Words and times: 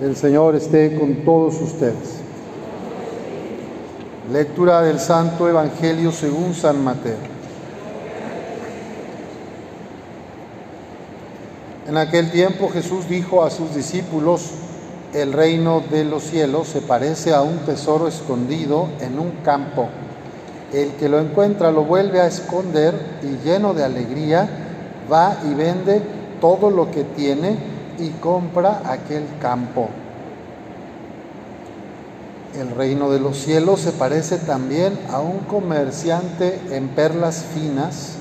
El 0.00 0.14
Señor 0.14 0.54
esté 0.54 0.96
con 0.96 1.24
todos 1.24 1.60
ustedes. 1.60 2.20
Lectura 4.32 4.80
del 4.82 5.00
Santo 5.00 5.48
Evangelio 5.48 6.12
según 6.12 6.54
San 6.54 6.84
Mateo. 6.84 7.16
En 11.88 11.96
aquel 11.96 12.30
tiempo 12.30 12.68
Jesús 12.68 13.08
dijo 13.08 13.42
a 13.42 13.50
sus 13.50 13.74
discípulos, 13.74 14.50
el 15.14 15.32
reino 15.32 15.82
de 15.90 16.04
los 16.04 16.22
cielos 16.22 16.68
se 16.68 16.80
parece 16.80 17.34
a 17.34 17.42
un 17.42 17.58
tesoro 17.60 18.06
escondido 18.06 18.86
en 19.00 19.18
un 19.18 19.32
campo. 19.42 19.88
El 20.72 20.92
que 20.92 21.08
lo 21.08 21.18
encuentra 21.18 21.72
lo 21.72 21.82
vuelve 21.82 22.20
a 22.20 22.28
esconder 22.28 22.94
y 23.24 23.44
lleno 23.44 23.74
de 23.74 23.82
alegría 23.82 24.48
va 25.10 25.38
y 25.44 25.54
vende 25.54 26.02
todo 26.40 26.70
lo 26.70 26.88
que 26.92 27.02
tiene 27.02 27.77
y 27.98 28.10
compra 28.20 28.82
aquel 28.84 29.24
campo. 29.40 29.88
El 32.54 32.70
reino 32.70 33.10
de 33.10 33.20
los 33.20 33.36
cielos 33.36 33.80
se 33.80 33.92
parece 33.92 34.38
también 34.38 34.98
a 35.10 35.20
un 35.20 35.40
comerciante 35.40 36.60
en 36.70 36.88
perlas 36.88 37.44
finas 37.54 38.14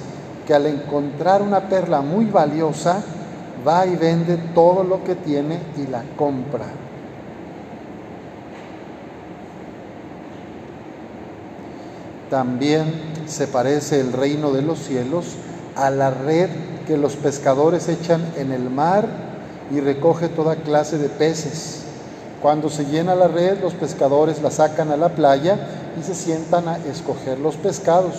que 0.45 0.53
al 0.53 0.65
encontrar 0.65 1.41
una 1.41 1.61
perla 1.69 2.01
muy 2.01 2.25
valiosa 2.25 3.01
va 3.67 3.85
y 3.85 3.95
vende 3.95 4.37
todo 4.53 4.83
lo 4.83 5.03
que 5.03 5.15
tiene 5.15 5.59
y 5.77 5.87
la 5.87 6.03
compra. 6.17 6.65
También 12.29 12.93
se 13.27 13.47
parece 13.47 14.01
el 14.01 14.11
reino 14.11 14.51
de 14.51 14.61
los 14.61 14.79
cielos 14.79 15.35
a 15.75 15.89
la 15.89 16.11
red 16.11 16.49
que 16.85 16.97
los 16.97 17.15
pescadores 17.15 17.87
echan 17.87 18.21
en 18.35 18.51
el 18.51 18.69
mar 18.69 19.26
y 19.71 19.79
recoge 19.79 20.29
toda 20.29 20.55
clase 20.55 20.97
de 20.97 21.09
peces. 21.09 21.83
Cuando 22.41 22.69
se 22.69 22.85
llena 22.85 23.15
la 23.15 23.27
red, 23.27 23.61
los 23.61 23.73
pescadores 23.73 24.41
la 24.41 24.51
sacan 24.51 24.91
a 24.91 24.97
la 24.97 25.09
playa 25.09 25.57
y 25.99 26.03
se 26.03 26.13
sientan 26.13 26.67
a 26.67 26.77
escoger 26.77 27.39
los 27.39 27.55
pescados. 27.55 28.15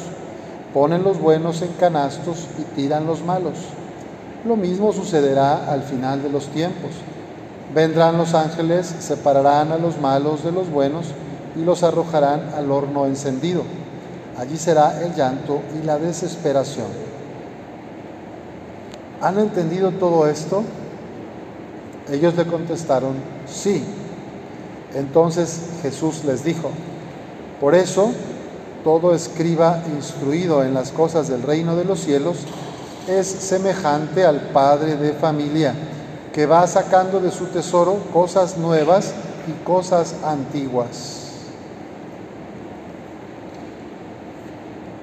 Ponen 0.74 1.04
los 1.04 1.20
buenos 1.20 1.62
en 1.62 1.72
canastos 1.74 2.46
y 2.58 2.62
tiran 2.74 3.06
los 3.06 3.24
malos. 3.24 3.58
Lo 4.44 4.56
mismo 4.56 4.92
sucederá 4.92 5.70
al 5.72 5.82
final 5.82 6.22
de 6.22 6.30
los 6.30 6.48
tiempos. 6.48 6.90
Vendrán 7.74 8.18
los 8.18 8.34
ángeles, 8.34 8.86
separarán 8.98 9.72
a 9.72 9.78
los 9.78 10.00
malos 10.00 10.42
de 10.42 10.52
los 10.52 10.70
buenos 10.70 11.06
y 11.56 11.64
los 11.64 11.82
arrojarán 11.82 12.50
al 12.56 12.70
horno 12.70 13.06
encendido. 13.06 13.62
Allí 14.38 14.56
será 14.56 15.02
el 15.02 15.14
llanto 15.14 15.60
y 15.80 15.84
la 15.84 15.98
desesperación. 15.98 16.86
¿Han 19.20 19.38
entendido 19.38 19.90
todo 19.90 20.28
esto? 20.28 20.62
Ellos 22.10 22.34
le 22.36 22.46
contestaron, 22.46 23.14
sí. 23.46 23.84
Entonces 24.94 25.60
Jesús 25.82 26.24
les 26.24 26.44
dijo, 26.44 26.70
por 27.60 27.74
eso 27.74 28.10
todo 28.84 29.14
escriba 29.14 29.82
instruido 29.94 30.64
en 30.64 30.72
las 30.72 30.92
cosas 30.92 31.28
del 31.28 31.42
reino 31.42 31.76
de 31.76 31.84
los 31.84 32.00
cielos 32.00 32.38
es 33.08 33.26
semejante 33.26 34.24
al 34.24 34.40
padre 34.52 34.96
de 34.96 35.12
familia, 35.12 35.74
que 36.32 36.46
va 36.46 36.66
sacando 36.66 37.20
de 37.20 37.30
su 37.30 37.46
tesoro 37.46 37.96
cosas 38.12 38.56
nuevas 38.56 39.12
y 39.46 39.64
cosas 39.64 40.14
antiguas. 40.24 41.24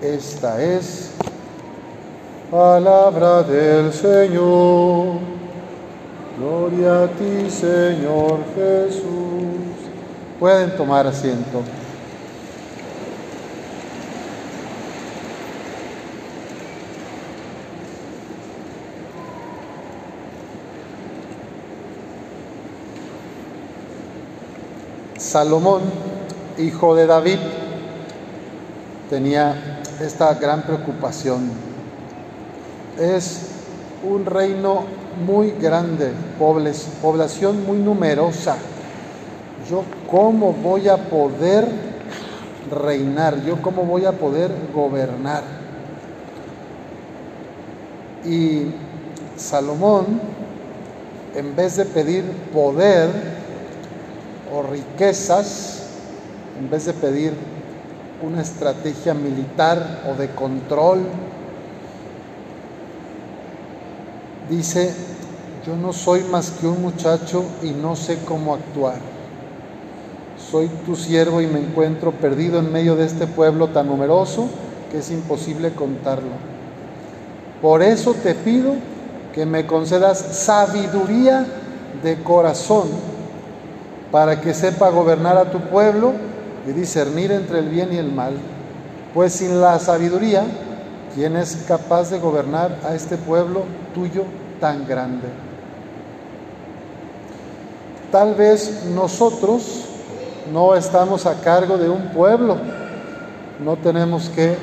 Esta 0.01 0.61
es 0.61 1.11
palabra 2.51 3.43
del 3.43 3.91
Señor. 3.91 5.34
Gloria 6.45 7.05
a 7.05 7.07
ti, 7.07 7.49
Señor 7.49 8.37
Jesús. 8.53 9.01
Pueden 10.39 10.77
tomar 10.77 11.07
asiento. 11.07 11.63
Salomón, 25.17 25.81
hijo 26.59 26.93
de 26.95 27.07
David, 27.07 27.39
tenía 29.09 29.81
esta 29.99 30.31
gran 30.35 30.61
preocupación. 30.61 31.49
Es 32.99 33.54
un 34.05 34.25
reino 34.25 34.83
muy 35.25 35.51
grande, 35.51 36.11
población 36.37 37.65
muy 37.65 37.77
numerosa. 37.77 38.57
¿Yo 39.69 39.83
cómo 40.09 40.53
voy 40.53 40.87
a 40.87 40.97
poder 40.97 41.67
reinar? 42.71 43.43
¿Yo 43.43 43.61
cómo 43.61 43.83
voy 43.83 44.05
a 44.05 44.11
poder 44.11 44.51
gobernar? 44.73 45.43
Y 48.23 48.67
Salomón, 49.37 50.05
en 51.35 51.55
vez 51.55 51.77
de 51.77 51.85
pedir 51.85 52.23
poder 52.53 53.09
o 54.53 54.61
riquezas, 54.61 55.83
en 56.59 56.69
vez 56.69 56.85
de 56.85 56.93
pedir 56.93 57.33
una 58.21 58.41
estrategia 58.41 59.13
militar 59.13 60.03
o 60.09 60.19
de 60.19 60.29
control, 60.29 60.99
dice, 64.49 64.93
yo 65.65 65.75
no 65.75 65.93
soy 65.93 66.23
más 66.23 66.51
que 66.51 66.67
un 66.67 66.81
muchacho 66.81 67.43
y 67.63 67.71
no 67.71 67.95
sé 67.95 68.19
cómo 68.25 68.53
actuar. 68.53 68.97
Soy 70.37 70.67
tu 70.85 70.95
siervo 70.95 71.41
y 71.41 71.47
me 71.47 71.59
encuentro 71.59 72.11
perdido 72.11 72.59
en 72.59 72.71
medio 72.71 72.95
de 72.95 73.05
este 73.05 73.25
pueblo 73.25 73.69
tan 73.69 73.87
numeroso 73.87 74.47
que 74.91 74.99
es 74.99 75.09
imposible 75.09 75.71
contarlo. 75.71 76.31
Por 77.61 77.81
eso 77.81 78.13
te 78.13 78.35
pido 78.35 78.73
que 79.33 79.45
me 79.45 79.65
concedas 79.65 80.19
sabiduría 80.19 81.45
de 82.03 82.21
corazón 82.21 82.87
para 84.11 84.39
que 84.39 84.53
sepa 84.53 84.89
gobernar 84.89 85.37
a 85.37 85.51
tu 85.51 85.59
pueblo 85.61 86.13
y 86.67 86.71
discernir 86.71 87.31
entre 87.31 87.59
el 87.59 87.69
bien 87.69 87.91
y 87.91 87.97
el 87.97 88.11
mal. 88.11 88.33
Pues 89.13 89.33
sin 89.33 89.59
la 89.59 89.79
sabiduría 89.79 90.43
¿Quién 91.15 91.37
es 91.37 91.63
capaz 91.65 92.09
de 92.09 92.19
gobernar 92.19 92.77
a 92.83 92.93
este 92.93 93.15
pueblo 93.15 93.63
tuyo 93.93 94.23
tan 94.59 94.85
grande? 94.85 95.29
Tal 98.11 98.35
vez 98.35 98.83
nosotros 98.93 99.85
no 100.51 100.75
estamos 100.75 101.25
a 101.25 101.35
cargo 101.35 101.77
de 101.77 101.89
un 101.89 102.09
pueblo, 102.09 102.57
no 103.63 103.77
tenemos 103.77 104.27
que 104.27 104.57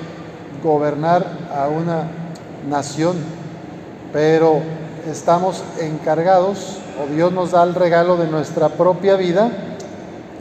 gobernar 0.62 1.24
a 1.56 1.68
una 1.68 2.08
nación, 2.68 3.16
pero 4.12 4.60
estamos 5.10 5.64
encargados, 5.80 6.76
o 7.02 7.10
Dios 7.14 7.32
nos 7.32 7.52
da 7.52 7.62
el 7.62 7.74
regalo 7.74 8.18
de 8.18 8.26
nuestra 8.26 8.68
propia 8.68 9.16
vida, 9.16 9.50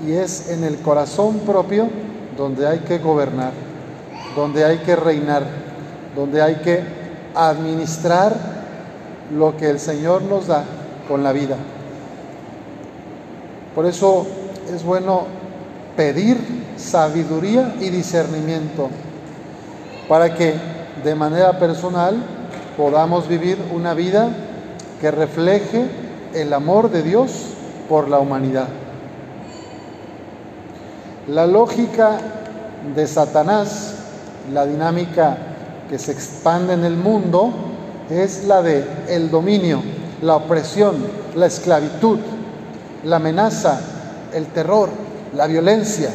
y 0.05 0.11
es 0.11 0.49
en 0.49 0.65
el 0.65 0.77
corazón 0.79 1.39
propio 1.45 1.87
donde 2.35 2.67
hay 2.67 2.79
que 2.79 2.97
gobernar, 2.97 3.53
donde 4.35 4.65
hay 4.65 4.79
que 4.79 4.97
reinar 4.97 5.70
donde 6.15 6.41
hay 6.41 6.55
que 6.55 6.81
administrar 7.35 8.35
lo 9.35 9.55
que 9.55 9.69
el 9.69 9.79
Señor 9.79 10.21
nos 10.23 10.47
da 10.47 10.63
con 11.07 11.23
la 11.23 11.31
vida. 11.31 11.55
Por 13.75 13.85
eso 13.85 14.27
es 14.73 14.83
bueno 14.83 15.23
pedir 15.95 16.37
sabiduría 16.77 17.75
y 17.79 17.89
discernimiento 17.89 18.89
para 20.09 20.35
que 20.35 20.55
de 21.03 21.15
manera 21.15 21.57
personal 21.57 22.15
podamos 22.75 23.27
vivir 23.27 23.57
una 23.73 23.93
vida 23.93 24.29
que 24.99 25.11
refleje 25.11 25.85
el 26.33 26.53
amor 26.53 26.91
de 26.91 27.03
Dios 27.03 27.31
por 27.87 28.09
la 28.09 28.19
humanidad. 28.19 28.67
La 31.27 31.45
lógica 31.47 32.19
de 32.95 33.07
Satanás, 33.07 33.95
la 34.51 34.65
dinámica 34.65 35.37
que 35.91 35.99
se 35.99 36.13
expande 36.13 36.73
en 36.73 36.85
el 36.85 36.95
mundo 36.95 37.51
es 38.09 38.45
la 38.45 38.61
de 38.61 38.85
el 39.09 39.29
dominio, 39.29 39.81
la 40.21 40.37
opresión, 40.37 40.95
la 41.35 41.47
esclavitud, 41.47 42.17
la 43.03 43.17
amenaza, 43.17 43.81
el 44.33 44.45
terror, 44.47 44.87
la 45.35 45.47
violencia, 45.47 46.09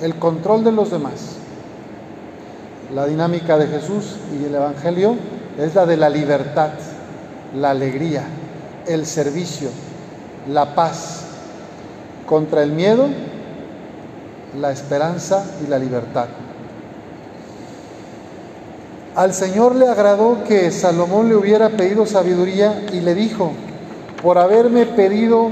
el 0.00 0.16
control 0.16 0.64
de 0.64 0.72
los 0.72 0.90
demás. 0.90 1.36
La 2.92 3.06
dinámica 3.06 3.56
de 3.56 3.68
Jesús 3.68 4.16
y 4.40 4.44
el 4.44 4.56
Evangelio 4.56 5.14
es 5.56 5.72
la 5.76 5.86
de 5.86 5.96
la 5.96 6.10
libertad, 6.10 6.70
la 7.56 7.70
alegría, 7.70 8.24
el 8.88 9.06
servicio, 9.06 9.68
la 10.48 10.74
paz, 10.74 11.26
contra 12.26 12.64
el 12.64 12.72
miedo, 12.72 13.06
la 14.60 14.72
esperanza 14.72 15.44
y 15.64 15.70
la 15.70 15.78
libertad. 15.78 16.26
Al 19.14 19.34
Señor 19.34 19.74
le 19.74 19.88
agradó 19.88 20.42
que 20.44 20.70
Salomón 20.70 21.28
le 21.28 21.36
hubiera 21.36 21.68
pedido 21.68 22.06
sabiduría 22.06 22.86
y 22.94 23.00
le 23.00 23.14
dijo, 23.14 23.52
por 24.22 24.38
haberme 24.38 24.86
pedido 24.86 25.50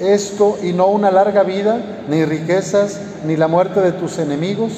esto 0.00 0.58
y 0.60 0.72
no 0.72 0.88
una 0.88 1.12
larga 1.12 1.44
vida, 1.44 1.80
ni 2.08 2.24
riquezas, 2.24 2.98
ni 3.24 3.36
la 3.36 3.46
muerte 3.46 3.80
de 3.80 3.92
tus 3.92 4.18
enemigos, 4.18 4.72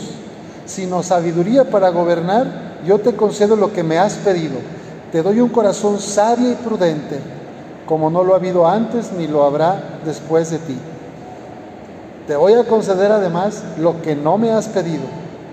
sino 0.67 1.03
sabiduría 1.03 1.71
para 1.71 1.89
gobernar, 1.89 2.77
yo 2.87 2.99
te 2.99 3.17
concedo 3.17 3.57
lo 3.57 3.73
que 3.73 3.83
me 3.83 3.99
has 3.99 4.17
pedido. 4.17 4.57
Te 5.11 5.23
doy 5.23 5.41
un 5.41 5.49
corazón 5.49 5.99
sabio 5.99 6.53
y 6.53 6.55
prudente, 6.55 7.21
como 7.87 8.11
no 8.11 8.23
lo 8.25 8.35
ha 8.35 8.37
habido 8.37 8.69
antes 8.69 9.11
ni 9.11 9.27
lo 9.27 9.45
habrá 9.45 10.01
después 10.05 10.51
de 10.51 10.59
ti. 10.59 10.77
Te 12.27 12.37
voy 12.37 12.53
a 12.53 12.65
conceder 12.65 13.11
además 13.11 13.63
lo 13.79 14.03
que 14.03 14.15
no 14.15 14.37
me 14.37 14.53
has 14.53 14.69
pedido, 14.69 15.05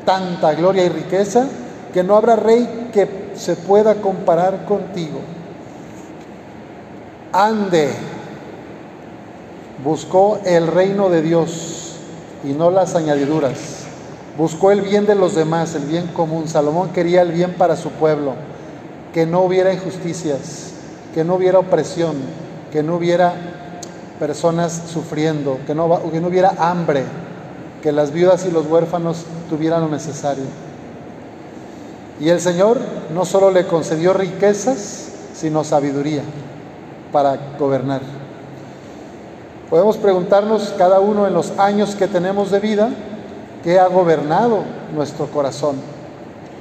tanta 0.04 0.54
gloria 0.56 0.84
y 0.84 0.90
riqueza 0.90 1.48
que 1.96 2.04
no 2.04 2.18
habrá 2.18 2.36
rey 2.36 2.90
que 2.92 3.08
se 3.36 3.56
pueda 3.56 3.96
comparar 4.02 4.66
contigo. 4.66 5.22
Ande, 7.32 7.90
buscó 9.82 10.40
el 10.44 10.68
reino 10.68 11.10
de 11.10 11.22
Dios 11.22 11.96
y 12.44 12.50
no 12.50 12.70
las 12.70 12.96
añadiduras. 12.96 13.86
Buscó 14.38 14.72
el 14.72 14.82
bien 14.82 15.06
de 15.06 15.16
los 15.16 15.36
demás, 15.36 15.74
el 15.76 15.86
bien 15.86 16.08
común. 16.08 16.50
Salomón 16.50 16.90
quería 16.90 17.22
el 17.22 17.32
bien 17.32 17.54
para 17.54 17.78
su 17.78 17.92
pueblo, 17.92 18.34
que 19.14 19.26
no 19.26 19.44
hubiera 19.44 19.72
injusticias, 19.72 20.74
que 21.14 21.24
no 21.24 21.36
hubiera 21.36 21.60
opresión, 21.60 22.18
que 22.74 22.84
no 22.84 22.98
hubiera 22.98 23.36
personas 24.20 24.82
sufriendo, 24.92 25.60
que 25.66 25.74
no, 25.74 26.12
que 26.12 26.20
no 26.20 26.28
hubiera 26.28 26.56
hambre, 26.60 27.06
que 27.82 27.94
las 27.94 28.12
viudas 28.12 28.46
y 28.46 28.52
los 28.52 28.68
huérfanos 28.68 29.24
tuvieran 29.50 29.80
lo 29.80 29.88
necesario. 29.88 30.65
Y 32.20 32.30
el 32.30 32.40
Señor 32.40 32.80
no 33.14 33.26
solo 33.26 33.52
le 33.52 33.68
concedió 33.68 34.14
riquezas, 34.14 35.10
sino 35.34 35.64
sabiduría 35.64 36.22
para 37.12 37.38
gobernar. 37.60 38.02
Podemos 39.70 39.98
preguntarnos 39.98 40.74
cada 40.78 41.00
uno 41.00 41.28
en 41.28 41.34
los 41.34 41.52
años 41.58 41.96
que 41.96 42.08
tenemos 42.08 42.52
de 42.52 42.60
vida, 42.60 42.90
¿qué 43.64 43.80
ha 43.80 43.88
gobernado 43.88 44.64
nuestro 44.94 45.28
corazón? 45.28 45.76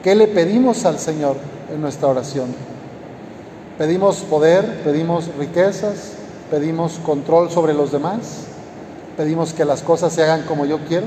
¿Qué 0.03 0.15
le 0.15 0.27
pedimos 0.27 0.85
al 0.87 0.99
Señor 0.99 1.37
en 1.73 1.81
nuestra 1.81 2.09
oración? 2.09 2.49
¿Pedimos 3.79 4.17
poder? 4.23 4.83
¿Pedimos 4.83 5.29
riquezas? 5.39 6.15
¿Pedimos 6.51 6.99
control 7.05 7.51
sobre 7.51 7.75
los 7.75 7.93
demás? 7.93 8.47
¿Pedimos 9.17 9.53
que 9.53 9.65
las 9.65 9.83
cosas 9.83 10.12
se 10.12 10.23
hagan 10.23 10.43
como 10.43 10.67
yo 10.67 10.79
quiero? 10.89 11.06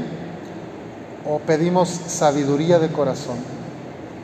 ¿O 1.29 1.39
pedimos 1.39 1.89
sabiduría 1.89 2.79
de 2.79 2.87
corazón 2.89 3.56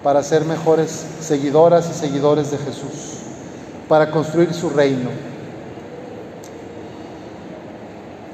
para 0.03 0.21
ser 0.21 0.43
mejores 0.45 1.05
seguidoras 1.21 1.89
y 1.89 1.93
seguidores 1.93 2.51
de 2.51 2.57
Jesús, 2.57 3.19
para 3.87 4.11
construir 4.11 4.53
su 4.53 4.69
reino? 4.69 5.09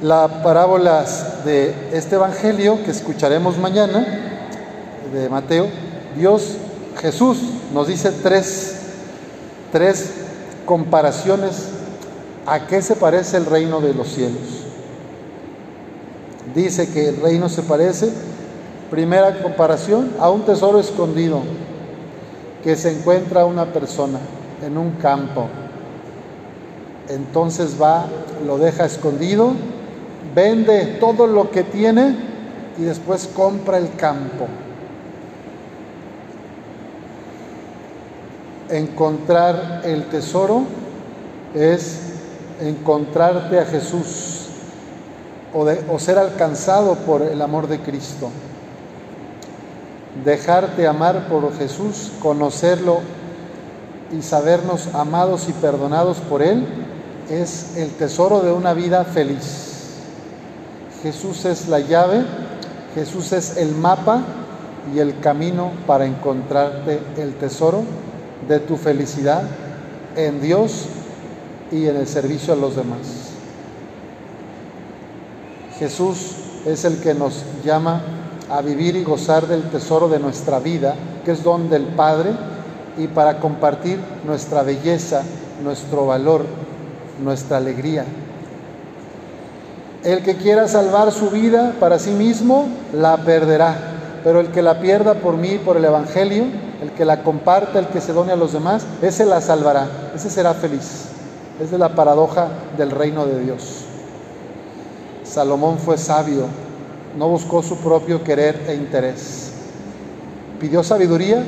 La 0.01 0.41
parábolas 0.41 1.45
de 1.45 1.75
este 1.93 2.15
Evangelio 2.15 2.83
que 2.83 2.91
escucharemos 2.91 3.57
mañana, 3.57 4.05
de 5.13 5.29
Mateo, 5.29 5.67
Dios, 6.17 6.55
Jesús, 6.99 7.37
nos 7.73 7.87
dice 7.87 8.11
tres, 8.11 8.75
tres 9.71 10.11
comparaciones 10.65 11.69
a 12.45 12.65
qué 12.67 12.81
se 12.81 12.95
parece 12.95 13.37
el 13.37 13.45
reino 13.45 13.81
de 13.81 13.93
los 13.93 14.07
cielos. 14.07 14.65
Dice 16.55 16.89
que 16.89 17.09
el 17.09 17.21
reino 17.21 17.47
se 17.49 17.61
parece, 17.61 18.09
primera 18.89 19.41
comparación, 19.41 20.13
a 20.19 20.29
un 20.29 20.41
tesoro 20.41 20.79
escondido 20.79 21.41
que 22.63 22.75
se 22.75 22.91
encuentra 22.91 23.45
una 23.45 23.65
persona 23.65 24.19
en 24.65 24.77
un 24.77 24.91
campo. 24.91 25.47
Entonces 27.09 27.81
va, 27.81 28.05
lo 28.45 28.57
deja 28.57 28.85
escondido 28.85 29.53
vende 30.33 30.97
todo 30.99 31.27
lo 31.27 31.51
que 31.51 31.63
tiene 31.63 32.15
y 32.77 32.83
después 32.83 33.27
compra 33.27 33.77
el 33.77 33.95
campo. 33.95 34.47
Encontrar 38.69 39.81
el 39.83 40.05
tesoro 40.05 40.63
es 41.55 42.01
encontrarte 42.61 43.59
a 43.59 43.65
Jesús 43.65 44.47
o, 45.53 45.67
o 45.91 45.99
ser 45.99 46.19
alcanzado 46.19 46.95
por 46.95 47.23
el 47.23 47.41
amor 47.41 47.67
de 47.67 47.79
Cristo. 47.79 48.29
Dejarte 50.23 50.87
amar 50.87 51.27
por 51.27 51.55
Jesús, 51.57 52.11
conocerlo 52.21 53.01
y 54.11 54.21
sabernos 54.21 54.93
amados 54.93 55.47
y 55.49 55.53
perdonados 55.53 56.17
por 56.17 56.41
Él 56.41 56.65
es 57.29 57.77
el 57.77 57.91
tesoro 57.91 58.41
de 58.41 58.51
una 58.51 58.73
vida 58.73 59.05
feliz. 59.05 59.69
Jesús 61.03 61.45
es 61.45 61.67
la 61.67 61.79
llave, 61.79 62.23
Jesús 62.95 63.31
es 63.33 63.57
el 63.57 63.75
mapa 63.75 64.23
y 64.93 64.99
el 64.99 65.19
camino 65.19 65.71
para 65.85 66.05
encontrarte 66.05 66.99
el 67.17 67.35
tesoro 67.35 67.83
de 68.47 68.59
tu 68.59 68.77
felicidad 68.77 69.43
en 70.15 70.41
Dios 70.41 70.87
y 71.71 71.85
en 71.85 71.97
el 71.97 72.07
servicio 72.07 72.53
a 72.53 72.57
los 72.57 72.75
demás. 72.75 73.29
Jesús 75.77 76.35
es 76.65 76.83
el 76.83 76.99
que 76.99 77.13
nos 77.13 77.43
llama 77.63 78.01
a 78.49 78.61
vivir 78.61 78.95
y 78.95 79.03
gozar 79.03 79.47
del 79.47 79.63
tesoro 79.69 80.09
de 80.09 80.19
nuestra 80.19 80.59
vida, 80.59 80.95
que 81.23 81.31
es 81.31 81.43
don 81.43 81.69
del 81.69 81.83
Padre, 81.83 82.31
y 82.97 83.07
para 83.07 83.39
compartir 83.39 83.99
nuestra 84.25 84.63
belleza, 84.63 85.21
nuestro 85.63 86.05
valor, 86.05 86.45
nuestra 87.23 87.57
alegría. 87.57 88.05
El 90.03 90.23
que 90.23 90.37
quiera 90.37 90.67
salvar 90.67 91.11
su 91.11 91.29
vida 91.29 91.73
para 91.79 91.99
sí 91.99 92.11
mismo, 92.11 92.67
la 92.93 93.17
perderá. 93.17 93.75
Pero 94.23 94.39
el 94.39 94.47
que 94.47 94.61
la 94.61 94.79
pierda 94.79 95.15
por 95.15 95.37
mí, 95.37 95.57
por 95.57 95.77
el 95.77 95.85
Evangelio, 95.85 96.45
el 96.81 96.91
que 96.91 97.05
la 97.05 97.23
comparta, 97.23 97.79
el 97.79 97.87
que 97.87 98.01
se 98.01 98.13
done 98.13 98.31
a 98.31 98.35
los 98.35 98.53
demás, 98.53 98.85
ese 99.01 99.25
la 99.25 99.41
salvará, 99.41 99.87
ese 100.15 100.29
será 100.29 100.53
feliz. 100.53 101.05
Es 101.61 101.71
de 101.71 101.77
la 101.77 101.95
paradoja 101.95 102.47
del 102.77 102.91
reino 102.91 103.25
de 103.25 103.39
Dios. 103.41 103.85
Salomón 105.23 105.77
fue 105.77 105.97
sabio, 105.97 106.45
no 107.17 107.27
buscó 107.27 107.63
su 107.63 107.77
propio 107.77 108.23
querer 108.23 108.65
e 108.67 108.75
interés. 108.75 109.51
Pidió 110.59 110.83
sabiduría 110.83 111.43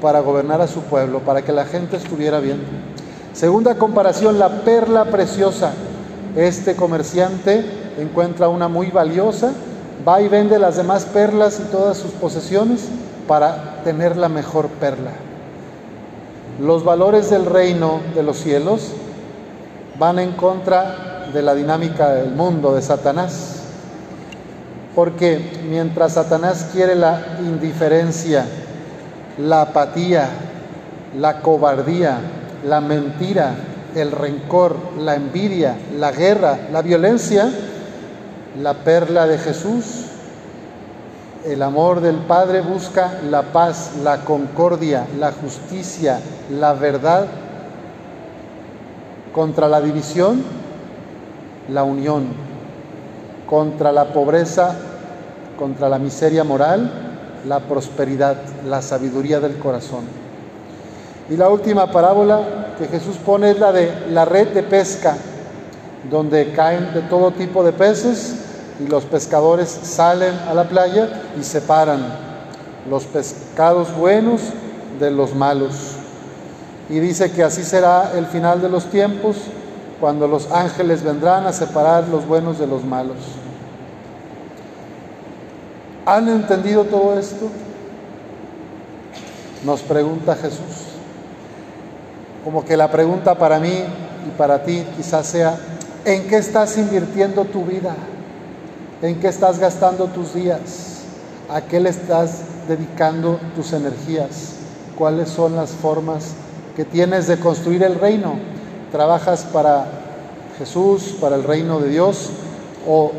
para 0.00 0.20
gobernar 0.20 0.60
a 0.60 0.66
su 0.66 0.80
pueblo, 0.82 1.20
para 1.20 1.42
que 1.42 1.52
la 1.52 1.64
gente 1.64 1.96
estuviera 1.96 2.40
bien. 2.40 2.60
Segunda 3.32 3.76
comparación, 3.76 4.38
la 4.38 4.62
perla 4.62 5.06
preciosa. 5.06 5.72
Este 6.36 6.76
comerciante 6.76 7.64
encuentra 7.98 8.48
una 8.48 8.68
muy 8.68 8.90
valiosa, 8.90 9.52
va 10.06 10.20
y 10.20 10.28
vende 10.28 10.58
las 10.58 10.76
demás 10.76 11.06
perlas 11.06 11.60
y 11.60 11.70
todas 11.70 11.96
sus 11.96 12.12
posesiones 12.12 12.88
para 13.26 13.82
tener 13.84 14.16
la 14.16 14.28
mejor 14.28 14.68
perla. 14.68 15.12
Los 16.60 16.84
valores 16.84 17.30
del 17.30 17.44
reino 17.44 18.00
de 18.14 18.22
los 18.22 18.38
cielos 18.38 18.92
van 19.98 20.18
en 20.18 20.32
contra 20.32 21.26
de 21.32 21.42
la 21.42 21.54
dinámica 21.54 22.10
del 22.10 22.30
mundo, 22.32 22.74
de 22.74 22.82
Satanás. 22.82 23.55
Porque 24.96 25.38
mientras 25.68 26.14
Satanás 26.14 26.70
quiere 26.72 26.94
la 26.94 27.36
indiferencia, 27.40 28.46
la 29.36 29.60
apatía, 29.60 30.26
la 31.18 31.42
cobardía, 31.42 32.18
la 32.64 32.80
mentira, 32.80 33.54
el 33.94 34.10
rencor, 34.10 34.74
la 34.98 35.14
envidia, 35.14 35.76
la 35.98 36.12
guerra, 36.12 36.58
la 36.72 36.80
violencia, 36.80 37.50
la 38.58 38.72
perla 38.72 39.26
de 39.26 39.36
Jesús. 39.36 40.06
El 41.44 41.62
amor 41.62 42.00
del 42.00 42.16
Padre 42.16 42.62
busca 42.62 43.20
la 43.30 43.42
paz, 43.42 43.92
la 44.02 44.24
concordia, 44.24 45.06
la 45.18 45.30
justicia, 45.30 46.20
la 46.50 46.72
verdad. 46.72 47.26
Contra 49.34 49.68
la 49.68 49.82
división, 49.82 50.42
la 51.68 51.84
unión. 51.84 52.28
Contra 53.46 53.92
la 53.92 54.06
pobreza, 54.06 54.74
contra 55.58 55.88
la 55.88 55.98
miseria 55.98 56.44
moral, 56.44 56.90
la 57.46 57.60
prosperidad, 57.60 58.36
la 58.66 58.82
sabiduría 58.82 59.40
del 59.40 59.56
corazón. 59.58 60.04
Y 61.28 61.36
la 61.36 61.48
última 61.48 61.90
parábola 61.90 62.74
que 62.78 62.86
Jesús 62.86 63.16
pone 63.16 63.50
es 63.50 63.58
la 63.58 63.72
de 63.72 63.92
la 64.10 64.24
red 64.24 64.48
de 64.48 64.62
pesca, 64.62 65.16
donde 66.10 66.52
caen 66.52 66.92
de 66.94 67.02
todo 67.02 67.32
tipo 67.32 67.64
de 67.64 67.72
peces 67.72 68.36
y 68.78 68.86
los 68.86 69.04
pescadores 69.04 69.68
salen 69.68 70.34
a 70.48 70.54
la 70.54 70.64
playa 70.64 71.22
y 71.38 71.42
separan 71.42 72.00
los 72.88 73.04
pescados 73.04 73.94
buenos 73.96 74.40
de 75.00 75.10
los 75.10 75.34
malos. 75.34 75.96
Y 76.88 77.00
dice 77.00 77.32
que 77.32 77.42
así 77.42 77.64
será 77.64 78.12
el 78.16 78.26
final 78.26 78.62
de 78.62 78.68
los 78.68 78.86
tiempos, 78.86 79.36
cuando 80.00 80.28
los 80.28 80.52
ángeles 80.52 81.02
vendrán 81.02 81.46
a 81.46 81.52
separar 81.52 82.06
los 82.08 82.26
buenos 82.26 82.58
de 82.58 82.66
los 82.66 82.84
malos. 82.84 83.16
¿Han 86.06 86.28
entendido 86.28 86.84
todo 86.84 87.18
esto? 87.18 87.48
Nos 89.64 89.82
pregunta 89.82 90.34
Jesús. 90.36 90.94
Como 92.44 92.64
que 92.64 92.76
la 92.76 92.90
pregunta 92.90 93.34
para 93.34 93.58
mí 93.58 93.74
y 94.26 94.38
para 94.38 94.62
ti 94.62 94.84
quizás 94.96 95.26
sea, 95.26 95.58
¿En 96.06 96.28
qué 96.28 96.36
estás 96.36 96.78
invirtiendo 96.78 97.44
tu 97.46 97.64
vida? 97.64 97.96
¿En 99.02 99.18
qué 99.18 99.26
estás 99.26 99.58
gastando 99.58 100.04
tus 100.04 100.34
días? 100.34 101.00
¿A 101.50 101.62
qué 101.62 101.80
le 101.80 101.90
estás 101.90 102.42
dedicando 102.68 103.40
tus 103.56 103.72
energías? 103.72 104.52
¿Cuáles 104.96 105.28
son 105.30 105.56
las 105.56 105.70
formas 105.70 106.34
que 106.76 106.84
tienes 106.84 107.26
de 107.26 107.40
construir 107.40 107.82
el 107.82 107.96
reino? 107.96 108.34
¿Trabajas 108.92 109.42
para 109.52 109.86
Jesús, 110.58 111.16
para 111.20 111.34
el 111.34 111.42
reino 111.42 111.80
de 111.80 111.88
Dios 111.88 112.30
o 112.86 113.10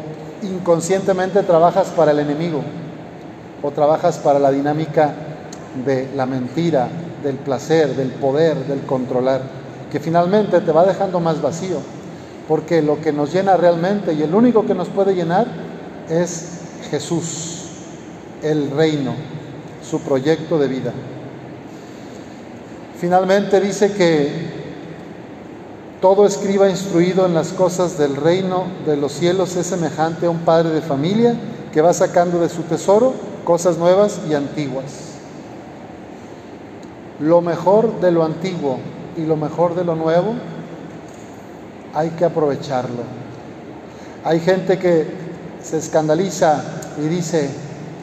inconscientemente 0.43 1.43
trabajas 1.43 1.87
para 1.89 2.11
el 2.11 2.19
enemigo? 2.19 2.61
¿O 3.61 3.71
trabajas 3.71 4.17
para 4.17 4.39
la 4.39 4.51
dinámica 4.51 5.13
de 5.85 6.09
la 6.15 6.25
mentira, 6.25 6.87
del 7.23 7.35
placer, 7.35 7.95
del 7.95 8.09
poder, 8.09 8.55
del 8.65 8.81
controlar, 8.81 9.41
que 9.91 9.99
finalmente 9.99 10.61
te 10.61 10.71
va 10.71 10.85
dejando 10.85 11.19
más 11.19 11.41
vacío, 11.41 11.77
porque 12.47 12.81
lo 12.81 13.01
que 13.01 13.11
nos 13.11 13.33
llena 13.33 13.57
realmente 13.57 14.13
y 14.13 14.21
el 14.21 14.33
único 14.33 14.65
que 14.65 14.73
nos 14.73 14.87
puede 14.89 15.15
llenar 15.15 15.47
es 16.09 16.59
Jesús, 16.89 17.65
el 18.41 18.71
reino, 18.71 19.13
su 19.89 19.99
proyecto 20.01 20.57
de 20.57 20.67
vida. 20.67 20.93
Finalmente 22.99 23.59
dice 23.59 23.91
que 23.91 24.56
todo 26.01 26.25
escriba 26.25 26.69
instruido 26.69 27.25
en 27.25 27.33
las 27.33 27.53
cosas 27.53 27.97
del 27.97 28.15
reino 28.15 28.65
de 28.85 28.97
los 28.97 29.11
cielos 29.11 29.55
es 29.55 29.67
semejante 29.67 30.25
a 30.25 30.29
un 30.29 30.39
padre 30.39 30.69
de 30.69 30.81
familia 30.81 31.35
que 31.73 31.81
va 31.81 31.93
sacando 31.93 32.39
de 32.39 32.49
su 32.49 32.63
tesoro 32.63 33.13
cosas 33.43 33.77
nuevas 33.77 34.19
y 34.29 34.33
antiguas 34.33 35.07
lo 37.19 37.41
mejor 37.41 37.99
de 37.99 38.11
lo 38.11 38.23
antiguo 38.23 38.77
y 39.15 39.25
lo 39.25 39.35
mejor 39.35 39.75
de 39.75 39.83
lo 39.83 39.95
nuevo, 39.95 40.35
hay 41.93 42.09
que 42.11 42.25
aprovecharlo. 42.25 43.03
Hay 44.23 44.39
gente 44.39 44.77
que 44.77 45.07
se 45.63 45.77
escandaliza 45.77 46.63
y 46.97 47.07
dice, 47.07 47.49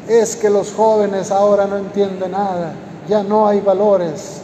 es 0.09 0.37
que 0.37 0.51
los 0.51 0.73
jóvenes 0.73 1.31
ahora 1.31 1.67
no 1.67 1.77
entienden 1.77 2.33
nada, 2.33 2.73
ya 3.09 3.23
no 3.23 3.47
hay 3.47 3.61
valores. 3.61 4.41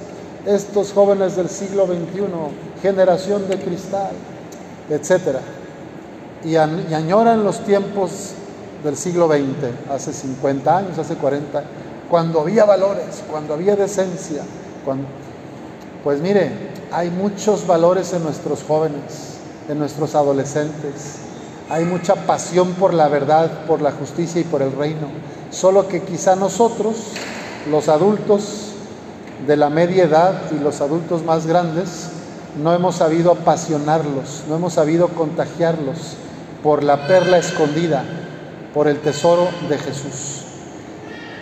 Estos 0.47 0.93
jóvenes 0.93 1.37
del 1.37 1.49
siglo 1.49 1.87
XXI, 1.87 2.23
generación 2.83 3.49
de 3.49 3.59
cristal, 3.59 4.13
etc. 4.89 5.39
Y, 6.45 6.57
añoran 6.57 7.45
los 7.45 7.65
tiempos 7.65 8.33
del 8.83 8.97
siglo 8.97 9.29
XX, 9.29 9.91
hace 9.91 10.13
50 10.13 10.77
años, 10.77 10.99
hace 10.99 11.17
40, 11.17 11.63
cuando 12.09 12.41
había 12.41 12.65
valores, 12.65 13.23
cuando 13.31 13.55
había 13.55 13.77
decencia, 13.77 14.43
pues 16.03 16.21
mire, 16.21 16.51
hay 16.91 17.11
muchos 17.11 17.67
valores 17.67 18.13
en 18.13 18.25
nuestros 18.25 18.65
jóvenes, 18.65 19.37
en 19.69 19.79
nuestros 19.79 20.15
adolescentes. 20.15 21.17
Hay 21.69 21.85
mucha 21.85 22.15
pasión 22.27 22.73
por 22.73 22.95
la 22.95 23.09
verdad, 23.09 23.65
por 23.67 23.81
la 23.81 23.93
justicia 23.93 24.41
y 24.41 24.45
por 24.45 24.63
el 24.63 24.73
reino. 24.73 25.07
Solo 25.51 25.87
que 25.87 26.03
quizá 26.03 26.35
nosotros, 26.35 26.97
los 27.71 27.89
adultos 27.89 28.73
de 29.47 29.57
la 29.57 29.71
media 29.71 30.05
edad 30.05 30.35
y 30.51 30.59
los 30.59 30.81
adultos 30.81 31.23
más 31.25 31.47
grandes, 31.47 32.09
no 32.57 32.75
hemos 32.75 32.97
sabido 32.97 33.33
apasionarlos, 33.33 34.45
no 34.49 34.57
hemos 34.57 34.75
sabido 34.75 35.09
contagiarlos 35.09 36.17
por 36.63 36.83
la 36.83 37.07
perla 37.07 37.39
escondida, 37.39 38.05
por 38.75 38.89
el 38.89 39.01
tesoro 39.01 39.49
de 39.69 39.79
Jesús. 39.79 40.45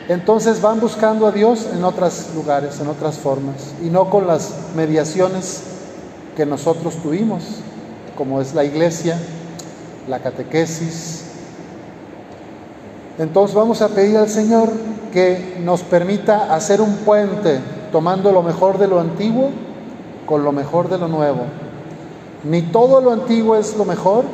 Entonces 0.09 0.63
van 0.63 0.81
buscando 0.81 1.27
a 1.27 1.33
Dios 1.33 1.67
en 1.73 1.85
otros 1.85 2.29
lugares, 2.35 2.81
en 2.81 2.89
otras 2.89 3.19
formas, 3.19 3.75
y 3.85 3.87
no 3.89 4.09
con 4.09 4.27
las 4.27 4.55
mediaciones 4.75 5.63
que 6.37 6.47
nosotros 6.47 6.95
tuvimos, 7.03 7.43
como 8.17 8.41
es 8.41 8.55
la 8.55 8.65
iglesia, 8.65 9.19
la 10.09 10.21
catequesis. 10.21 11.25
Entonces 13.19 13.55
vamos 13.55 13.83
a 13.83 13.89
pedir 13.89 14.17
al 14.17 14.29
Señor 14.29 14.71
que 15.13 15.59
nos 15.63 15.83
permita 15.83 16.55
hacer 16.55 16.81
un 16.81 16.97
puente 16.99 17.59
tomando 17.93 18.33
lo 18.33 18.43
mejor 18.43 18.79
de 18.79 18.87
lo 18.87 19.01
antiguo 19.01 19.51
con 20.29 20.45
lo 20.45 20.53
mejor 20.53 20.89
de 20.89 20.99
lo 20.99 21.09
nuevo. 21.09 21.45
Ni 22.45 22.63
todo 22.63 23.01
lo 23.01 23.13
antiguo 23.13 23.57
es 23.57 23.77
lo 23.77 23.85
mejor, 23.85 24.25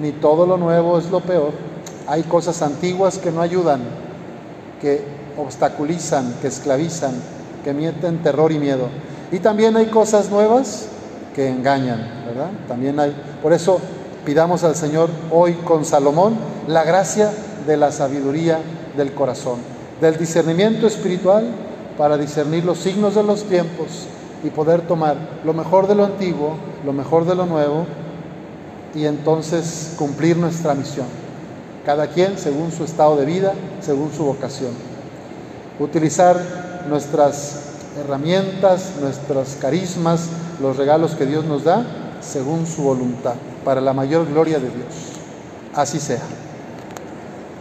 ni 0.00 0.12
todo 0.12 0.46
lo 0.46 0.56
nuevo 0.56 0.98
es 0.98 1.10
lo 1.10 1.20
peor 1.20 1.52
hay 2.06 2.22
cosas 2.24 2.60
antiguas 2.62 3.18
que 3.18 3.30
no 3.30 3.40
ayudan, 3.40 3.80
que 4.80 5.02
obstaculizan, 5.38 6.34
que 6.40 6.48
esclavizan, 6.48 7.12
que 7.62 7.72
mienten 7.72 8.22
terror 8.22 8.52
y 8.52 8.58
miedo. 8.58 8.88
Y 9.32 9.38
también 9.38 9.76
hay 9.76 9.86
cosas 9.86 10.30
nuevas 10.30 10.86
que 11.34 11.48
engañan, 11.48 12.24
¿verdad? 12.26 12.50
También 12.68 13.00
hay. 13.00 13.14
Por 13.42 13.52
eso 13.52 13.80
pidamos 14.24 14.64
al 14.64 14.76
Señor 14.76 15.08
hoy 15.30 15.54
con 15.64 15.84
Salomón 15.84 16.36
la 16.68 16.84
gracia 16.84 17.32
de 17.66 17.76
la 17.76 17.90
sabiduría 17.90 18.58
del 18.96 19.12
corazón, 19.14 19.58
del 20.00 20.18
discernimiento 20.18 20.86
espiritual 20.86 21.44
para 21.98 22.16
discernir 22.16 22.64
los 22.64 22.78
signos 22.78 23.14
de 23.14 23.22
los 23.22 23.44
tiempos 23.44 24.06
y 24.42 24.50
poder 24.50 24.82
tomar 24.82 25.16
lo 25.44 25.54
mejor 25.54 25.86
de 25.86 25.94
lo 25.94 26.04
antiguo, 26.04 26.56
lo 26.84 26.92
mejor 26.92 27.24
de 27.24 27.34
lo 27.34 27.46
nuevo 27.46 27.86
y 28.94 29.06
entonces 29.06 29.94
cumplir 29.96 30.36
nuestra 30.36 30.74
misión 30.74 31.24
cada 31.84 32.06
quien 32.08 32.38
según 32.38 32.72
su 32.72 32.84
estado 32.84 33.16
de 33.16 33.26
vida, 33.26 33.52
según 33.80 34.12
su 34.12 34.24
vocación. 34.24 34.72
Utilizar 35.78 36.84
nuestras 36.88 37.60
herramientas, 37.98 38.92
nuestros 39.00 39.56
carismas, 39.60 40.28
los 40.60 40.76
regalos 40.76 41.14
que 41.14 41.26
Dios 41.26 41.44
nos 41.44 41.64
da, 41.64 41.84
según 42.20 42.66
su 42.66 42.82
voluntad, 42.82 43.34
para 43.64 43.80
la 43.80 43.92
mayor 43.92 44.26
gloria 44.26 44.58
de 44.58 44.68
Dios. 44.70 45.12
Así 45.74 46.00
sea. 46.00 46.22